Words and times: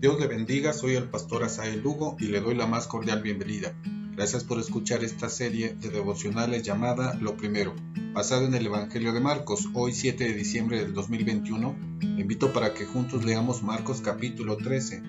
Dios 0.00 0.18
le 0.18 0.28
bendiga, 0.28 0.72
soy 0.72 0.94
el 0.94 1.10
pastor 1.10 1.44
Asael 1.44 1.82
Lugo 1.82 2.16
y 2.18 2.28
le 2.28 2.40
doy 2.40 2.54
la 2.54 2.66
más 2.66 2.86
cordial 2.86 3.20
bienvenida. 3.20 3.74
Gracias 4.16 4.44
por 4.44 4.58
escuchar 4.58 5.04
esta 5.04 5.28
serie 5.28 5.74
de 5.74 5.90
devocionales 5.90 6.62
llamada 6.62 7.18
Lo 7.20 7.36
Primero, 7.36 7.74
basado 8.14 8.46
en 8.46 8.54
el 8.54 8.64
Evangelio 8.64 9.12
de 9.12 9.20
Marcos, 9.20 9.68
hoy 9.74 9.92
7 9.92 10.24
de 10.24 10.32
diciembre 10.32 10.78
del 10.78 10.94
2021. 10.94 11.76
Le 12.00 12.22
invito 12.22 12.50
para 12.50 12.72
que 12.72 12.86
juntos 12.86 13.26
leamos 13.26 13.62
Marcos 13.62 14.00
capítulo 14.00 14.56
13, 14.56 15.02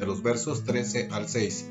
de 0.00 0.06
los 0.06 0.24
versos 0.24 0.64
13 0.64 1.10
al 1.12 1.28
6. 1.28 1.70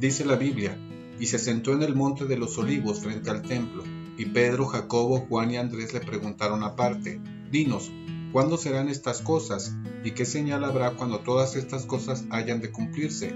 Dice 0.00 0.24
la 0.24 0.34
Biblia, 0.34 0.76
y 1.20 1.26
se 1.26 1.38
sentó 1.38 1.72
en 1.72 1.84
el 1.84 1.94
monte 1.94 2.24
de 2.24 2.36
los 2.36 2.58
olivos 2.58 2.98
frente 2.98 3.30
al 3.30 3.42
templo, 3.42 3.84
y 4.16 4.24
Pedro, 4.24 4.66
Jacobo, 4.66 5.20
Juan 5.28 5.52
y 5.52 5.56
Andrés 5.56 5.94
le 5.94 6.00
preguntaron 6.00 6.64
aparte, 6.64 7.20
Dinos, 7.52 7.92
¿Cuándo 8.32 8.58
serán 8.58 8.90
estas 8.90 9.22
cosas? 9.22 9.74
¿Y 10.08 10.12
qué 10.12 10.24
señal 10.24 10.64
habrá 10.64 10.92
cuando 10.92 11.18
todas 11.18 11.54
estas 11.54 11.84
cosas 11.84 12.24
hayan 12.30 12.62
de 12.62 12.72
cumplirse? 12.72 13.34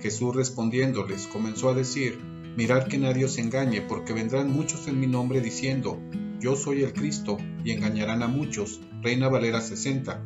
Jesús 0.00 0.34
respondiéndoles 0.34 1.26
comenzó 1.26 1.68
a 1.68 1.74
decir, 1.74 2.18
Mirad 2.56 2.86
que 2.86 2.96
nadie 2.96 3.26
os 3.26 3.36
engañe, 3.36 3.82
porque 3.82 4.14
vendrán 4.14 4.50
muchos 4.50 4.88
en 4.88 4.98
mi 4.98 5.06
nombre 5.06 5.42
diciendo, 5.42 6.00
Yo 6.40 6.56
soy 6.56 6.82
el 6.82 6.94
Cristo, 6.94 7.36
y 7.62 7.72
engañarán 7.72 8.22
a 8.22 8.26
muchos. 8.26 8.80
Reina 9.02 9.28
Valera 9.28 9.60
60. 9.60 10.22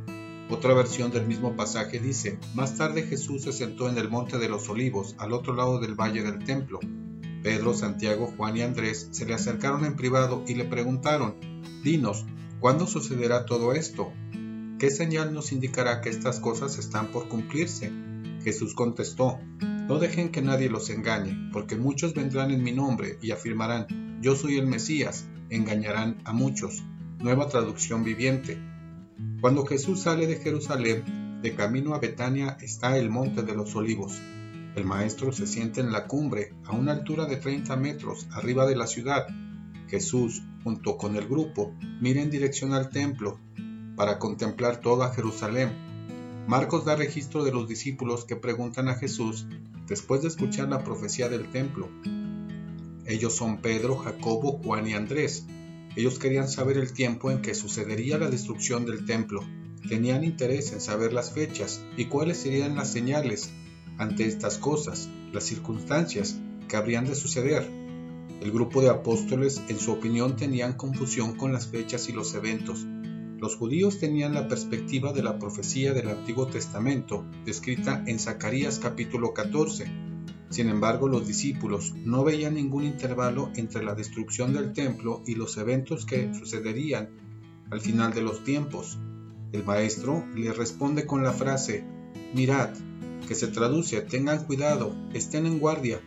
Otra 0.48 0.72
versión 0.72 1.10
del 1.10 1.26
mismo 1.26 1.56
pasaje 1.56 1.98
dice, 1.98 2.38
Más 2.54 2.76
tarde 2.76 3.02
Jesús 3.02 3.42
se 3.42 3.52
sentó 3.52 3.88
en 3.88 3.98
el 3.98 4.08
monte 4.08 4.38
de 4.38 4.48
los 4.48 4.68
olivos, 4.68 5.16
al 5.18 5.32
otro 5.32 5.52
lado 5.52 5.80
del 5.80 5.96
valle 5.96 6.22
del 6.22 6.44
templo. 6.44 6.78
Pedro, 7.42 7.74
Santiago, 7.74 8.32
Juan 8.36 8.56
y 8.56 8.62
Andrés 8.62 9.08
se 9.10 9.26
le 9.26 9.34
acercaron 9.34 9.84
en 9.84 9.96
privado 9.96 10.44
y 10.46 10.54
le 10.54 10.64
preguntaron, 10.64 11.34
Dinos, 11.82 12.24
¿Cuándo 12.60 12.88
sucederá 12.88 13.46
todo 13.46 13.72
esto? 13.72 14.12
¿Qué 14.78 14.92
señal 14.92 15.34
nos 15.34 15.50
indicará 15.50 16.00
que 16.00 16.08
estas 16.08 16.38
cosas 16.38 16.78
están 16.78 17.08
por 17.08 17.26
cumplirse? 17.26 17.90
Jesús 18.44 18.74
contestó, 18.74 19.40
No 19.60 19.98
dejen 19.98 20.30
que 20.30 20.40
nadie 20.40 20.70
los 20.70 20.88
engañe, 20.88 21.50
porque 21.52 21.74
muchos 21.74 22.14
vendrán 22.14 22.52
en 22.52 22.62
mi 22.62 22.70
nombre 22.70 23.18
y 23.20 23.32
afirmarán, 23.32 24.20
Yo 24.22 24.36
soy 24.36 24.56
el 24.56 24.68
Mesías, 24.68 25.26
engañarán 25.50 26.22
a 26.24 26.32
muchos. 26.32 26.84
Nueva 27.18 27.48
traducción 27.48 28.04
viviente. 28.04 28.56
Cuando 29.40 29.66
Jesús 29.66 30.02
sale 30.02 30.28
de 30.28 30.36
Jerusalén, 30.36 31.40
de 31.42 31.56
camino 31.56 31.92
a 31.94 31.98
Betania 31.98 32.56
está 32.60 32.96
el 32.98 33.10
monte 33.10 33.42
de 33.42 33.56
los 33.56 33.74
olivos. 33.74 34.16
El 34.76 34.84
maestro 34.84 35.32
se 35.32 35.48
siente 35.48 35.80
en 35.80 35.90
la 35.90 36.06
cumbre, 36.06 36.54
a 36.64 36.76
una 36.76 36.92
altura 36.92 37.26
de 37.26 37.38
30 37.38 37.74
metros, 37.74 38.28
arriba 38.30 38.64
de 38.64 38.76
la 38.76 38.86
ciudad, 38.86 39.26
Jesús, 39.88 40.40
junto 40.62 40.96
con 40.96 41.16
el 41.16 41.26
grupo, 41.26 41.74
mira 42.00 42.22
en 42.22 42.30
dirección 42.30 42.74
al 42.74 42.90
templo 42.90 43.40
para 43.98 44.20
contemplar 44.20 44.80
toda 44.80 45.12
Jerusalén. 45.12 45.70
Marcos 46.46 46.84
da 46.84 46.94
registro 46.94 47.42
de 47.42 47.50
los 47.50 47.68
discípulos 47.68 48.24
que 48.24 48.36
preguntan 48.36 48.88
a 48.88 48.94
Jesús 48.94 49.46
después 49.88 50.22
de 50.22 50.28
escuchar 50.28 50.68
la 50.68 50.84
profecía 50.84 51.28
del 51.28 51.50
templo. 51.50 51.88
Ellos 53.06 53.34
son 53.34 53.58
Pedro, 53.60 53.96
Jacobo, 53.96 54.60
Juan 54.64 54.86
y 54.86 54.94
Andrés. 54.94 55.46
Ellos 55.96 56.20
querían 56.20 56.48
saber 56.48 56.78
el 56.78 56.92
tiempo 56.92 57.32
en 57.32 57.42
que 57.42 57.56
sucedería 57.56 58.18
la 58.18 58.30
destrucción 58.30 58.86
del 58.86 59.04
templo. 59.04 59.40
Tenían 59.88 60.22
interés 60.22 60.72
en 60.72 60.80
saber 60.80 61.12
las 61.12 61.32
fechas 61.32 61.82
y 61.96 62.04
cuáles 62.04 62.38
serían 62.38 62.76
las 62.76 62.92
señales 62.92 63.50
ante 63.98 64.26
estas 64.26 64.58
cosas, 64.58 65.08
las 65.32 65.42
circunstancias 65.42 66.38
que 66.68 66.76
habrían 66.76 67.04
de 67.04 67.16
suceder. 67.16 67.68
El 68.40 68.52
grupo 68.52 68.80
de 68.80 68.90
apóstoles, 68.90 69.60
en 69.68 69.80
su 69.80 69.90
opinión, 69.90 70.36
tenían 70.36 70.74
confusión 70.74 71.34
con 71.34 71.52
las 71.52 71.66
fechas 71.66 72.08
y 72.08 72.12
los 72.12 72.34
eventos. 72.34 72.86
Los 73.38 73.54
judíos 73.54 74.00
tenían 74.00 74.34
la 74.34 74.48
perspectiva 74.48 75.12
de 75.12 75.22
la 75.22 75.38
profecía 75.38 75.92
del 75.92 76.08
Antiguo 76.08 76.48
Testamento, 76.48 77.24
descrita 77.44 78.02
en 78.04 78.18
Zacarías 78.18 78.80
capítulo 78.80 79.32
14. 79.32 79.86
Sin 80.50 80.68
embargo, 80.68 81.06
los 81.06 81.24
discípulos 81.24 81.94
no 82.04 82.24
veían 82.24 82.54
ningún 82.54 82.82
intervalo 82.82 83.52
entre 83.54 83.84
la 83.84 83.94
destrucción 83.94 84.52
del 84.52 84.72
templo 84.72 85.22
y 85.24 85.36
los 85.36 85.56
eventos 85.56 86.04
que 86.04 86.34
sucederían 86.34 87.10
al 87.70 87.80
final 87.80 88.12
de 88.12 88.22
los 88.22 88.42
tiempos. 88.42 88.98
El 89.52 89.64
maestro 89.64 90.26
les 90.34 90.56
responde 90.56 91.06
con 91.06 91.22
la 91.22 91.32
frase, 91.32 91.84
mirad, 92.34 92.70
que 93.28 93.36
se 93.36 93.46
traduce, 93.46 94.00
tengan 94.00 94.46
cuidado, 94.46 94.96
estén 95.14 95.46
en 95.46 95.60
guardia, 95.60 96.00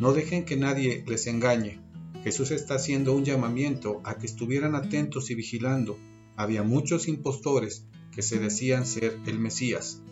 no 0.00 0.12
dejen 0.12 0.44
que 0.44 0.56
nadie 0.56 1.04
les 1.06 1.28
engañe. 1.28 1.78
Jesús 2.24 2.50
está 2.50 2.74
haciendo 2.74 3.14
un 3.14 3.24
llamamiento 3.24 4.00
a 4.02 4.16
que 4.18 4.26
estuvieran 4.26 4.74
atentos 4.74 5.30
y 5.30 5.36
vigilando. 5.36 5.96
Había 6.36 6.62
muchos 6.62 7.08
impostores 7.08 7.86
que 8.12 8.22
se 8.22 8.38
decían 8.38 8.86
ser 8.86 9.18
el 9.26 9.38
Mesías. 9.38 10.02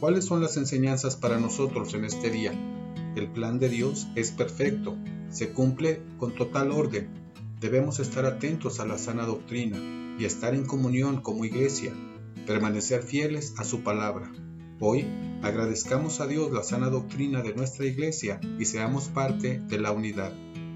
¿Cuáles 0.00 0.24
son 0.24 0.40
las 0.40 0.56
enseñanzas 0.56 1.16
para 1.16 1.38
nosotros 1.38 1.94
en 1.94 2.04
este 2.04 2.30
día? 2.30 2.52
El 3.14 3.30
plan 3.30 3.58
de 3.58 3.68
Dios 3.68 4.08
es 4.14 4.30
perfecto, 4.30 4.96
se 5.30 5.52
cumple 5.52 6.02
con 6.18 6.34
total 6.34 6.70
orden. 6.70 7.08
Debemos 7.60 8.00
estar 8.00 8.26
atentos 8.26 8.80
a 8.80 8.86
la 8.86 8.98
sana 8.98 9.26
doctrina 9.26 9.78
y 10.18 10.24
estar 10.24 10.54
en 10.54 10.66
comunión 10.66 11.20
como 11.20 11.44
iglesia, 11.44 11.92
permanecer 12.46 13.02
fieles 13.02 13.54
a 13.58 13.64
su 13.64 13.82
palabra. 13.82 14.32
Hoy 14.80 15.06
agradezcamos 15.42 16.20
a 16.20 16.26
Dios 16.26 16.50
la 16.50 16.62
sana 16.62 16.90
doctrina 16.90 17.42
de 17.42 17.54
nuestra 17.54 17.86
iglesia 17.86 18.40
y 18.58 18.64
seamos 18.64 19.08
parte 19.08 19.60
de 19.60 19.78
la 19.78 19.92
unidad. 19.92 20.32